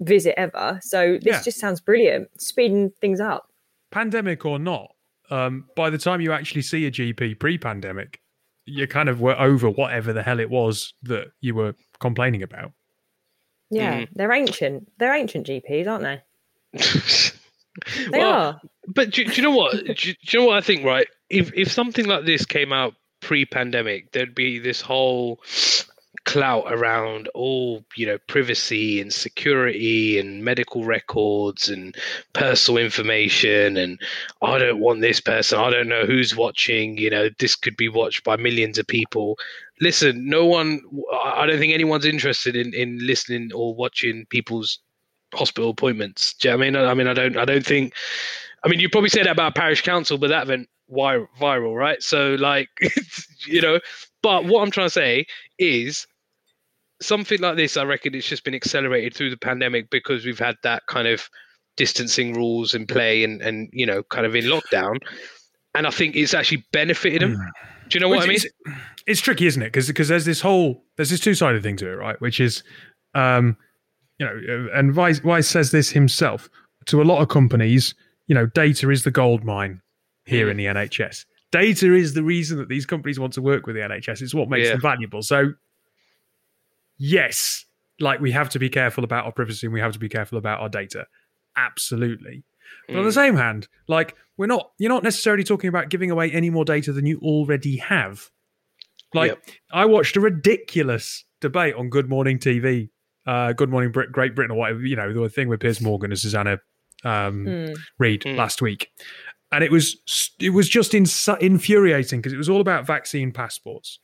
[0.00, 0.78] visit ever.
[0.82, 1.42] So this yeah.
[1.42, 3.48] just sounds brilliant, speeding things up.
[3.90, 4.90] Pandemic or not,
[5.30, 8.20] um, by the time you actually see a GP pre-pandemic,
[8.64, 12.72] you kind of were over whatever the hell it was that you were complaining about.
[13.70, 14.08] Yeah, mm.
[14.14, 14.90] they're ancient.
[14.98, 16.22] They're ancient GPs, aren't they?
[18.10, 18.60] they well, are.
[18.86, 19.72] But do, do, you know what?
[19.72, 20.84] do, do you know what I think?
[20.84, 22.94] Right, if if something like this came out
[23.26, 25.40] pre-pandemic, there'd be this whole
[26.26, 31.96] clout around all you know privacy and security and medical records and
[32.32, 34.00] personal information and
[34.42, 35.58] i don't want this person.
[35.58, 36.98] I don't know who's watching.
[36.98, 39.36] You know this could be watched by millions of people.
[39.80, 40.80] Listen no one
[41.36, 44.78] i don't think anyone's interested in in listening or watching people's
[45.34, 46.34] hospital appointments.
[46.34, 46.88] Do you know i mean?
[46.90, 47.92] I mean i don't i don't think
[48.64, 52.36] i mean you probably say that about parish council but that went viral right so
[52.36, 52.68] like
[53.46, 53.80] you know
[54.22, 55.26] but what i'm trying to say
[55.58, 56.06] is
[57.00, 60.56] something like this, I reckon it's just been accelerated through the pandemic because we've had
[60.62, 61.28] that kind of
[61.76, 64.98] distancing rules in play and, and you know, kind of in lockdown.
[65.74, 67.36] And I think it's actually benefited them.
[67.36, 67.88] Mm.
[67.88, 68.36] Do you know what Which I mean?
[68.36, 68.48] Is,
[69.06, 69.66] it's tricky, isn't it?
[69.66, 72.20] Because because there's this whole there's this two sided thing to it, right?
[72.20, 72.64] Which is,
[73.14, 73.56] um,
[74.18, 76.48] you know, and Wais, Wais says this himself
[76.86, 77.94] to a lot of companies.
[78.26, 79.82] You know, data is the gold mine
[80.26, 80.50] here mm.
[80.50, 81.24] in the NHS.
[81.52, 84.20] Data is the reason that these companies want to work with the NHS.
[84.20, 84.72] It's what makes yeah.
[84.72, 85.22] them valuable.
[85.22, 85.52] So
[86.98, 87.64] yes,
[88.00, 90.38] like we have to be careful about our privacy and we have to be careful
[90.38, 91.06] about our data.
[91.56, 92.44] Absolutely.
[92.86, 92.98] But mm.
[92.98, 93.14] on the mm.
[93.14, 96.92] same hand, like we're not you're not necessarily talking about giving away any more data
[96.92, 98.30] than you already have.
[99.14, 99.44] Like yep.
[99.72, 102.90] I watched a ridiculous debate on Good Morning TV,
[103.26, 106.10] uh, Good Morning Brit- Great Britain or whatever, you know, the thing with Piers Morgan
[106.10, 106.58] and Susanna
[107.04, 107.76] um, mm.
[107.98, 108.36] Reid mm.
[108.36, 108.90] last week.
[109.56, 109.96] And it was
[110.38, 113.98] it was just ins- infuriating because it was all about vaccine passports.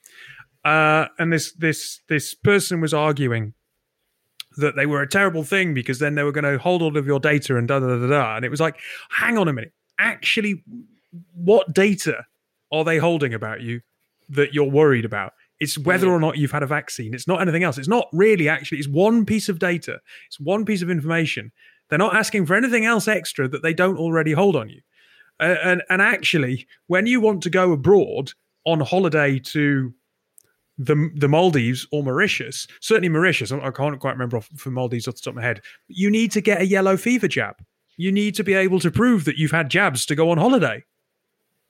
[0.64, 3.52] Uh, and this this this person was arguing
[4.56, 7.06] that they were a terrible thing because then they were going to hold all of
[7.06, 8.36] your data and da da da da.
[8.36, 8.78] And it was like,
[9.10, 10.64] hang on a minute, actually,
[11.34, 12.24] what data
[12.72, 13.82] are they holding about you
[14.30, 15.34] that you're worried about?
[15.60, 17.12] It's whether or not you've had a vaccine.
[17.12, 17.76] It's not anything else.
[17.76, 18.78] It's not really actually.
[18.78, 20.00] It's one piece of data.
[20.28, 21.52] It's one piece of information.
[21.90, 24.80] They're not asking for anything else extra that they don't already hold on you.
[25.40, 28.32] And and actually, when you want to go abroad
[28.64, 29.92] on holiday to
[30.78, 35.16] the the Maldives or Mauritius, certainly Mauritius, I can't quite remember off for Maldives off
[35.16, 35.60] the top of my head.
[35.88, 37.56] You need to get a yellow fever jab.
[37.96, 40.84] You need to be able to prove that you've had jabs to go on holiday.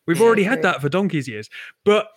[0.06, 1.48] We've already had that for donkey's years.
[1.84, 2.08] But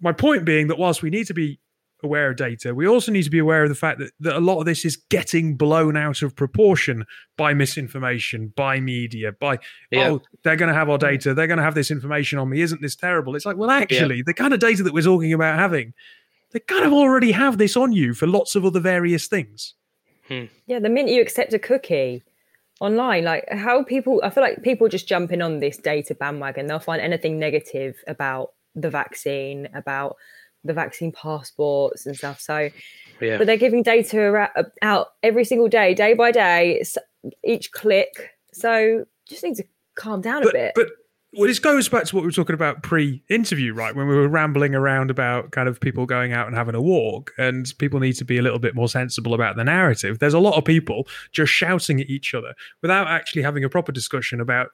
[0.00, 1.58] my point being that whilst we need to be
[2.02, 4.40] aware of data, we also need to be aware of the fact that, that a
[4.40, 7.04] lot of this is getting blown out of proportion
[7.36, 9.58] by misinformation, by media, by,
[9.90, 10.10] yeah.
[10.10, 12.60] oh, they're going to have our data, they're going to have this information on me.
[12.60, 13.34] Isn't this terrible?
[13.36, 14.22] It's like, well, actually, yeah.
[14.26, 15.92] the kind of data that we're talking about having,
[16.52, 19.74] they kind of already have this on you for lots of other various things.
[20.28, 20.44] Hmm.
[20.66, 22.22] Yeah, the minute you accept a cookie,
[22.80, 26.78] online like how people i feel like people just jumping on this data bandwagon they'll
[26.78, 30.16] find anything negative about the vaccine about
[30.64, 32.68] the vaccine passports and stuff so
[33.20, 33.38] yeah.
[33.38, 34.50] but they're giving data
[34.82, 36.82] out every single day day by day
[37.44, 40.88] each click so just need to calm down but, a bit but
[41.34, 43.94] well, this goes back to what we were talking about pre-interview, right?
[43.94, 47.32] When we were rambling around about kind of people going out and having a walk,
[47.36, 50.20] and people need to be a little bit more sensible about the narrative.
[50.20, 53.92] There's a lot of people just shouting at each other without actually having a proper
[53.92, 54.70] discussion about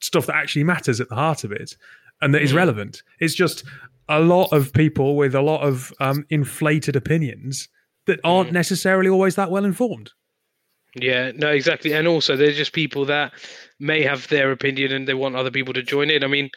[0.00, 1.76] stuff that actually matters at the heart of it
[2.22, 2.56] and that is mm.
[2.56, 3.02] relevant.
[3.18, 3.64] It's just
[4.10, 7.68] a lot of people with a lot of um, inflated opinions
[8.06, 8.54] that aren't mm.
[8.54, 10.10] necessarily always that well informed.
[10.96, 11.92] Yeah, no, exactly.
[11.92, 13.32] And also, they're just people that
[13.78, 16.24] may have their opinion and they want other people to join in.
[16.24, 16.50] I mean,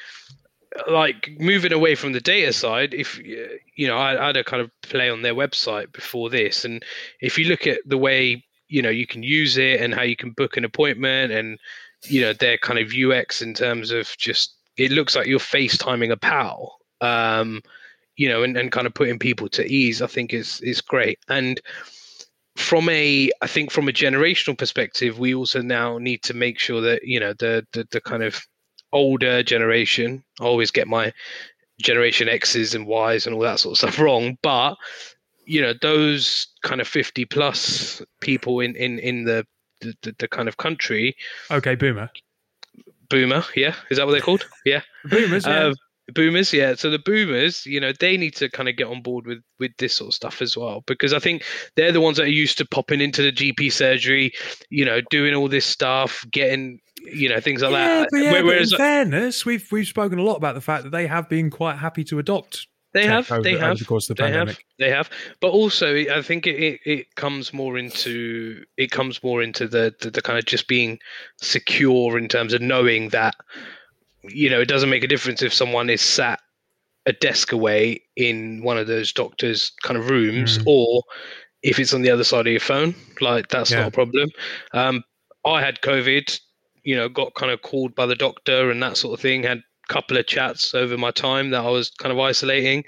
[0.89, 4.61] like moving away from the data side, if you know, I, I had a kind
[4.61, 6.83] of play on their website before this, and
[7.21, 10.15] if you look at the way you know you can use it and how you
[10.15, 11.59] can book an appointment, and
[12.05, 16.11] you know their kind of UX in terms of just it looks like you're FaceTiming
[16.11, 16.79] a pal.
[17.03, 17.61] Um,
[18.15, 21.19] you know, and, and kind of putting people to ease, I think is is great.
[21.29, 21.59] And
[22.55, 26.81] from a i think from a generational perspective we also now need to make sure
[26.81, 28.45] that you know the the, the kind of
[28.91, 31.11] older generation I always get my
[31.81, 34.75] generation x's and y's and all that sort of stuff wrong but
[35.45, 39.45] you know those kind of 50 plus people in in in the
[39.81, 41.15] the, the kind of country
[41.49, 42.09] okay boomer
[43.09, 45.73] boomer yeah is that what they're called yeah boomers yeah.
[46.09, 46.75] Uh, boomers yeah.
[46.75, 49.71] So the boomers you know they need to kind of get on board with with
[49.77, 51.43] this sort of stuff as well because i think
[51.75, 54.33] they're the ones that are used to popping into the gp surgery
[54.69, 58.41] you know doing all this stuff getting you know things like yeah, that but yeah,
[58.41, 61.29] Whereas, but in fairness we've we've spoken a lot about the fact that they have
[61.29, 64.55] been quite happy to adopt they have over, they have of course the they pandemic.
[64.55, 65.09] have they have.
[65.39, 69.95] But also i think it, it, it comes more into it comes more into the,
[70.01, 70.99] the the kind of just being
[71.41, 73.35] secure in terms of knowing that
[74.23, 76.39] you know, it doesn't make a difference if someone is sat
[77.05, 80.63] a desk away in one of those doctors' kind of rooms, mm.
[80.65, 81.03] or
[81.62, 82.95] if it's on the other side of your phone.
[83.21, 83.79] Like that's yeah.
[83.79, 84.29] not a problem.
[84.73, 85.03] Um,
[85.45, 86.39] I had COVID,
[86.83, 89.43] you know, got kind of called by the doctor and that sort of thing.
[89.43, 92.86] Had a couple of chats over my time that I was kind of isolating,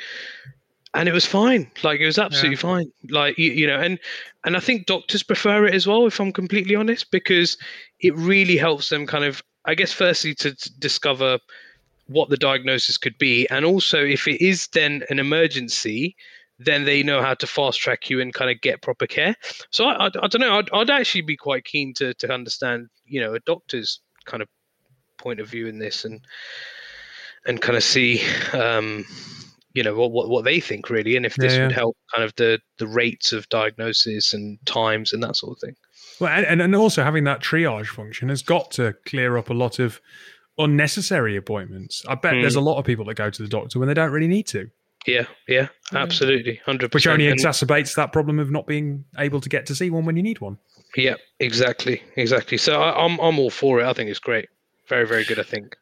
[0.93, 1.69] and it was fine.
[1.83, 2.61] Like it was absolutely yeah.
[2.61, 2.91] fine.
[3.09, 3.99] Like you, you know, and
[4.45, 6.05] and I think doctors prefer it as well.
[6.05, 7.57] If I'm completely honest, because
[7.99, 11.39] it really helps them kind of I guess firstly to, to discover
[12.07, 16.15] what the diagnosis could be, and also if it is then an emergency,
[16.59, 19.35] then they know how to fast track you and kind of get proper care.
[19.71, 20.57] So I, I, I don't know.
[20.57, 24.49] I'd, I'd, actually be quite keen to to understand, you know, a doctor's kind of
[25.17, 26.21] point of view in this and
[27.45, 28.21] and kind of see,
[28.53, 29.05] um,
[29.73, 31.67] you know, what, what what they think really, and if this yeah, yeah.
[31.67, 35.61] would help kind of the the rates of diagnosis and times and that sort of
[35.61, 35.75] thing.
[36.19, 39.79] Well, and, and also having that triage function has got to clear up a lot
[39.79, 39.99] of
[40.57, 42.03] unnecessary appointments.
[42.07, 42.41] I bet mm.
[42.41, 44.47] there's a lot of people that go to the doctor when they don't really need
[44.47, 44.69] to.
[45.05, 46.93] Yeah, yeah, absolutely, hundred percent.
[46.93, 50.17] Which only exacerbates that problem of not being able to get to see one when
[50.17, 50.57] you need one.
[50.95, 52.57] Yeah, exactly, exactly.
[52.57, 53.85] So I, I'm I'm all for it.
[53.85, 54.49] I think it's great,
[54.87, 55.39] very very good.
[55.39, 55.77] I think.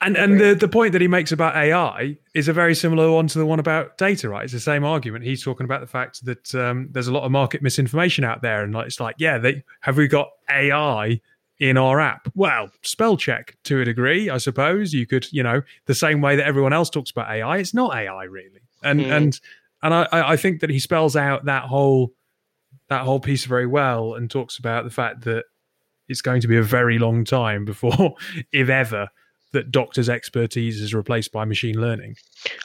[0.00, 3.26] And and the, the point that he makes about AI is a very similar one
[3.28, 4.44] to the one about data, right?
[4.44, 5.24] It's the same argument.
[5.24, 8.62] He's talking about the fact that um, there's a lot of market misinformation out there,
[8.62, 11.20] and it's like, yeah, they, have we got AI
[11.58, 12.28] in our app?
[12.36, 14.94] Well, spell check to a degree, I suppose.
[14.94, 17.96] You could, you know, the same way that everyone else talks about AI, it's not
[17.96, 19.10] AI really, and mm.
[19.10, 19.40] and
[19.82, 22.12] and I, I think that he spells out that whole
[22.88, 25.44] that whole piece very well and talks about the fact that
[26.08, 28.14] it's going to be a very long time before,
[28.52, 29.08] if ever,
[29.52, 32.16] that doctors' expertise is replaced by machine learning.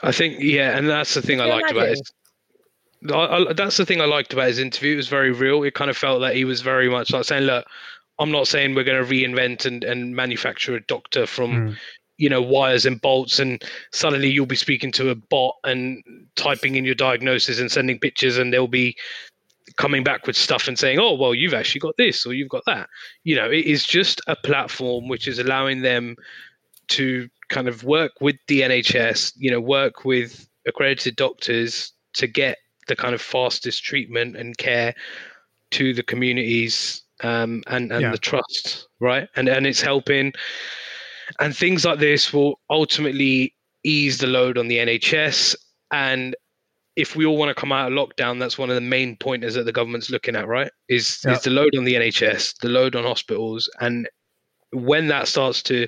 [0.01, 2.11] I think, yeah, and that's the thing I liked about it.
[3.11, 4.93] I, I, that's the thing I liked about his interview.
[4.93, 5.63] It was very real.
[5.63, 7.65] It kind of felt that he was very much like saying, "Look,
[8.19, 11.77] I'm not saying we're going to reinvent and, and manufacture a doctor from, mm.
[12.17, 16.03] you know, wires and bolts, and suddenly you'll be speaking to a bot and
[16.35, 18.95] typing in your diagnosis and sending pictures, and they'll be
[19.75, 22.63] coming back with stuff and saying, "Oh, well, you've actually got this or you've got
[22.65, 22.87] that."
[23.23, 26.15] You know, it is just a platform which is allowing them
[26.89, 32.57] to kind of work with the NHS, you know, work with accredited doctors to get
[32.87, 34.93] the kind of fastest treatment and care
[35.71, 38.11] to the communities um, and and Yeah.
[38.11, 39.27] the trust, right?
[39.35, 40.33] And and it's helping.
[41.39, 45.55] And things like this will ultimately ease the load on the NHS.
[45.91, 46.35] And
[46.95, 49.55] if we all want to come out of lockdown, that's one of the main pointers
[49.55, 50.71] that the government's looking at, right?
[50.89, 51.33] Is Yeah.
[51.33, 54.07] is the load on the NHS, the load on hospitals, and
[54.71, 55.87] when that starts to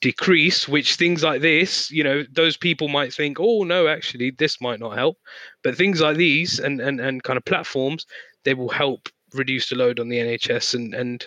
[0.00, 4.60] decrease, which things like this, you know, those people might think, oh no, actually, this
[4.60, 5.18] might not help.
[5.62, 8.06] But things like these and and, and kind of platforms,
[8.44, 11.26] they will help reduce the load on the NHS and and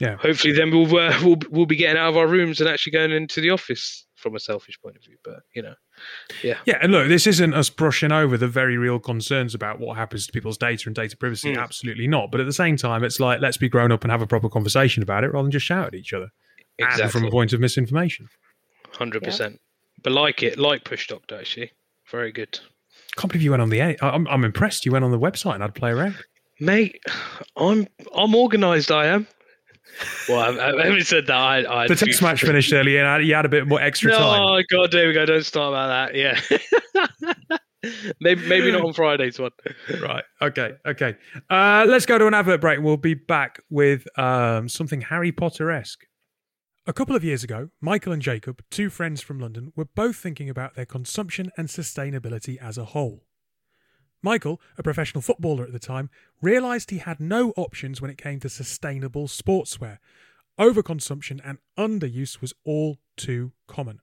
[0.00, 0.16] Yeah.
[0.16, 3.12] hopefully then we'll uh, we'll we'll be getting out of our rooms and actually going
[3.12, 5.16] into the office from a selfish point of view.
[5.24, 5.74] But you know,
[6.42, 6.78] Yeah, yeah.
[6.82, 10.32] and look, this isn't us brushing over the very real concerns about what happens to
[10.32, 11.54] people's data and data privacy.
[11.54, 11.62] Mm.
[11.62, 12.32] Absolutely not.
[12.32, 14.48] But at the same time, it's like let's be grown up and have a proper
[14.48, 16.30] conversation about it rather than just shout at each other.
[16.78, 18.28] And from a point of misinformation.
[18.92, 19.60] hundred percent.
[20.02, 21.72] But like it, like Push Doctor actually,
[22.10, 22.58] very good.
[23.16, 23.82] can't believe you went on the.
[23.82, 24.86] I- I'm, I'm impressed.
[24.86, 26.16] You went on the website and had to play around.
[26.60, 27.00] Mate,
[27.56, 28.90] I'm I'm organised.
[28.90, 29.26] I am.
[30.28, 31.36] Well, I, I haven't said that.
[31.36, 33.80] I, I The a few- test match finished early, and you had a bit more
[33.80, 34.40] extra no, time.
[34.42, 35.26] Oh god, there we go.
[35.26, 36.14] Don't start about that.
[36.14, 36.38] Yeah.
[38.20, 39.50] maybe maybe not on Friday's one.
[40.00, 40.24] Right.
[40.42, 40.72] Okay.
[40.86, 41.16] Okay.
[41.48, 42.80] Uh, let's go to an advert break.
[42.80, 46.04] We'll be back with um, something Harry Potter esque.
[46.88, 50.48] A couple of years ago, Michael and Jacob, two friends from London, were both thinking
[50.48, 53.26] about their consumption and sustainability as a whole.
[54.22, 56.08] Michael, a professional footballer at the time,
[56.40, 59.98] realised he had no options when it came to sustainable sportswear.
[60.58, 64.00] Overconsumption and underuse was all too common.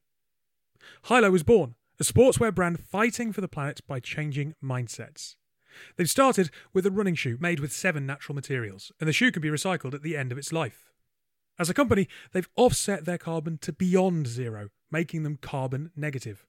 [1.06, 5.38] Hylo was born, a sportswear brand fighting for the planet by changing mindsets.
[5.96, 9.42] They've started with a running shoe made with seven natural materials, and the shoe can
[9.42, 10.92] be recycled at the end of its life.
[11.58, 16.46] As a company, they've offset their carbon to beyond zero, making them carbon negative.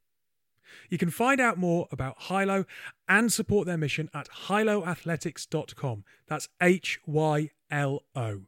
[0.91, 2.65] You can find out more about Hylo
[3.09, 6.05] and support their mission at hyloathletics.com.
[6.27, 8.43] That's H Y L O.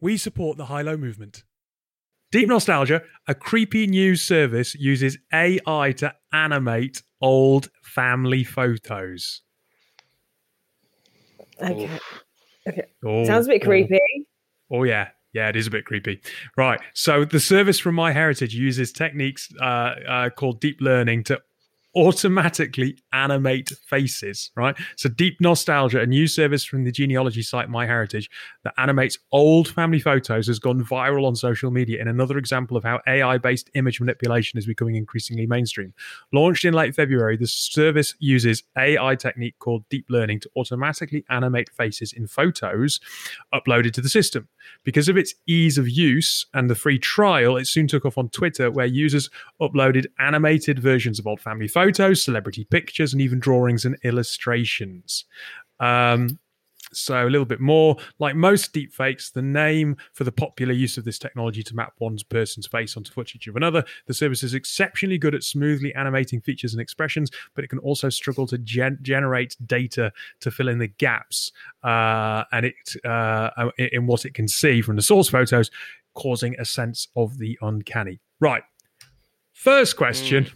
[0.00, 1.44] We support the Hylo movement.
[2.30, 9.42] Deep Nostalgia, a creepy news service, uses AI to animate old family photos.
[11.62, 11.84] Okay.
[11.84, 12.24] Oof.
[13.04, 13.66] Oh, Sounds a bit oh.
[13.66, 14.00] creepy.
[14.70, 16.20] Oh yeah, yeah, it is a bit creepy.
[16.56, 16.80] Right.
[16.94, 19.64] So the service from MyHeritage uses techniques uh,
[20.08, 21.40] uh, called deep learning to
[21.96, 24.50] automatically animate faces.
[24.54, 24.76] Right.
[24.96, 28.28] So deep nostalgia, a new service from the genealogy site MyHeritage
[28.64, 32.02] that animates old family photos, has gone viral on social media.
[32.02, 35.94] In another example of how AI-based image manipulation is becoming increasingly mainstream.
[36.32, 41.70] Launched in late February, the service uses AI technique called deep learning to automatically animate
[41.70, 42.98] faces in photos
[43.54, 44.48] uploaded to the system.
[44.82, 48.30] Because of its ease of use and the free trial, it soon took off on
[48.30, 49.28] Twitter, where users
[49.60, 55.24] uploaded animated versions of old family photos, celebrity pictures, and even drawings and illustrations.
[55.80, 56.38] Um,
[56.96, 61.04] so a little bit more like most deepfakes, the name for the popular use of
[61.04, 63.84] this technology to map one's person's face onto footage of another.
[64.06, 68.08] The service is exceptionally good at smoothly animating features and expressions, but it can also
[68.08, 73.88] struggle to gen- generate data to fill in the gaps uh, and it uh, in
[73.92, 75.70] in what it can see from the source photos,
[76.14, 78.20] causing a sense of the uncanny.
[78.40, 78.62] Right.
[79.52, 80.46] First question.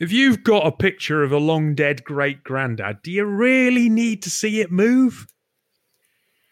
[0.00, 4.22] If you've got a picture of a long dead great granddad, do you really need
[4.22, 5.26] to see it move?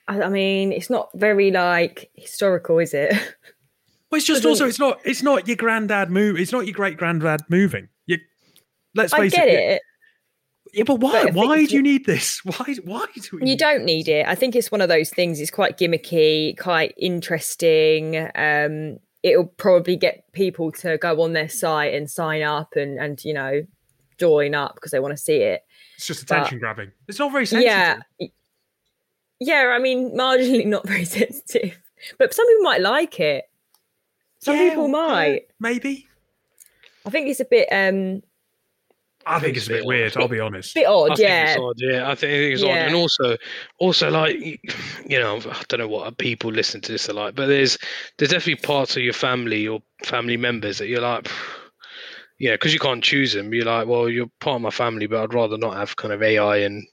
[0.06, 3.14] I, I mean, it's not very like historical, is it?
[4.10, 6.38] Well, it's just also it's not it's not your granddad move.
[6.38, 7.88] It's not your great granddad moving.
[8.06, 8.16] You,
[8.94, 9.72] let's I face get it.
[9.72, 9.82] it.
[10.72, 11.24] Yeah, but why?
[11.24, 12.40] But why do you need this?
[12.44, 12.76] Why?
[12.84, 13.50] Why do we?
[13.50, 14.26] You don't need it.
[14.26, 15.40] I think it's one of those things.
[15.40, 18.16] It's quite gimmicky, quite interesting.
[18.34, 18.98] Um,
[19.28, 23.32] it'll probably get people to go on their site and sign up and and you
[23.34, 23.62] know
[24.18, 25.62] join up because they want to see it.
[25.96, 26.92] It's just but- attention grabbing.
[27.06, 27.70] It's not very sensitive.
[28.18, 28.26] Yeah,
[29.40, 29.72] yeah.
[29.74, 31.78] I mean, marginally not very sensitive,
[32.18, 33.44] but some people might like it.
[34.40, 35.42] Some Yeah, people might.
[35.60, 36.06] maybe.
[37.06, 38.22] I think it's a bit um
[39.28, 40.16] I think it's a bit weird.
[40.16, 40.74] I'll be honest.
[40.74, 41.16] bit odd.
[41.16, 41.76] think Yeah, it's odd.
[41.78, 42.86] Yeah, I think it's odd, Yeah.
[42.86, 43.36] and also,
[43.78, 44.36] also like
[45.06, 47.78] you know, I don't know what people listen to this are like, but there's
[48.16, 51.28] there's definitely parts of your family or family members that you're like,
[52.38, 53.52] yeah, because you can't choose them.
[53.52, 56.22] You're like, well, you're part of my family, but I'd rather not have kind of
[56.22, 56.86] AI and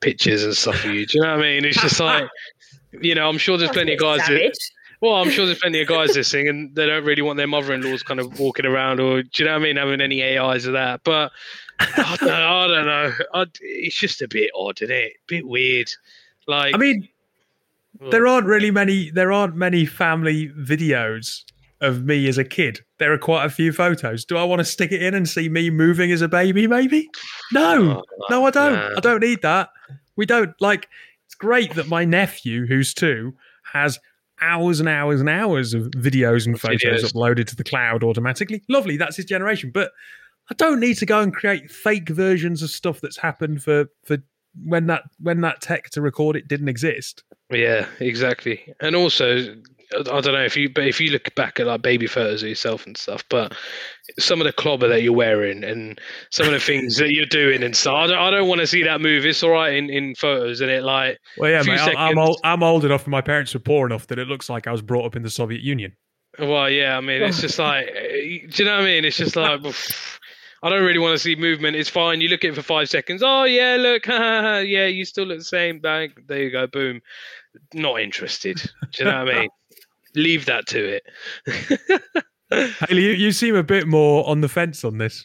[0.00, 1.06] pictures and stuff for you.
[1.06, 1.64] Do you know what I mean?
[1.64, 2.28] It's just like,
[3.00, 4.52] you know, I'm sure there's That's plenty of bit guys that
[5.00, 8.02] well, I'm sure there's plenty of guys listening, and they don't really want their mother-in-laws
[8.02, 10.72] kind of walking around, or do you know what I mean, having any AIs of
[10.72, 11.02] that.
[11.04, 11.32] But
[11.80, 12.34] I don't know.
[12.34, 13.12] I don't know.
[13.34, 15.12] I, it's just a bit odd, isn't it?
[15.12, 15.90] A bit weird.
[16.46, 17.08] Like, I mean,
[18.10, 19.10] there aren't really many.
[19.10, 21.44] There aren't many family videos
[21.80, 22.80] of me as a kid.
[22.98, 24.24] There are quite a few photos.
[24.24, 26.66] Do I want to stick it in and see me moving as a baby?
[26.66, 27.08] Maybe.
[27.52, 28.72] No, Oh, no, I don't.
[28.74, 28.92] man.
[28.96, 29.68] I don't need that.
[30.16, 30.88] We don't like.
[31.26, 33.34] It's great that my nephew, who's two,
[33.72, 33.98] has
[34.40, 37.12] hours and hours and hours of videos and photos Videos.
[37.12, 38.62] uploaded to the cloud automatically.
[38.68, 39.70] Lovely, that's his generation.
[39.72, 39.90] But
[40.50, 44.18] I don't need to go and create fake versions of stuff that's happened for for
[44.64, 47.24] when that when that tech to record it didn't exist.
[47.50, 48.72] Yeah, exactly.
[48.80, 49.54] And also,
[49.94, 52.48] I don't know if you, but if you look back at like baby photos of
[52.48, 53.54] yourself and stuff, but
[54.18, 57.62] some of the clobber that you're wearing and some of the things that you're doing
[57.62, 59.24] and stuff, I don't, I don't want to see that move.
[59.24, 62.40] It's all right in, in photos, and it like, Well, yeah, mate, I'm, I'm old.
[62.42, 64.82] I'm old enough, and my parents were poor enough that it looks like I was
[64.82, 65.96] brought up in the Soviet Union.
[66.38, 66.96] well, yeah.
[66.96, 69.04] I mean, it's just like, do you know what I mean?
[69.04, 69.60] It's just like.
[70.66, 71.76] I don't really want to see movement.
[71.76, 72.20] It's fine.
[72.20, 73.22] You look at it for five seconds.
[73.24, 75.78] Oh yeah, look, yeah, you still look the same.
[75.78, 77.00] Bang, there you go, boom.
[77.72, 78.56] Not interested.
[78.56, 79.50] Do you know what I mean?
[80.16, 82.12] Leave that to it.
[82.88, 85.24] Haley, you, you seem a bit more on the fence on this.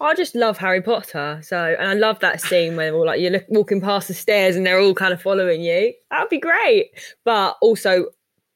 [0.00, 1.40] I just love Harry Potter.
[1.42, 4.54] So, and I love that scene where all like you're look, walking past the stairs
[4.54, 5.92] and they're all kind of following you.
[6.12, 6.92] That'd be great,
[7.24, 8.06] but also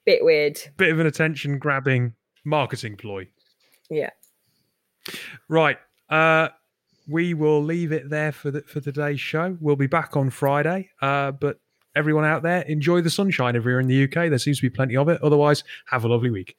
[0.06, 0.60] bit weird.
[0.76, 3.26] Bit of an attention grabbing marketing ploy.
[3.90, 4.10] Yeah.
[5.48, 5.78] Right.
[6.09, 6.48] Uh,
[7.09, 9.57] we will leave it there for the, for today's show.
[9.61, 10.90] We'll be back on Friday.
[11.02, 11.59] Uh, but
[11.94, 14.30] everyone out there, enjoy the sunshine if you're in the UK.
[14.30, 15.22] There seems to be plenty of it.
[15.22, 16.57] Otherwise, have a lovely week.